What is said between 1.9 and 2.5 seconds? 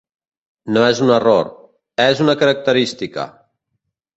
és una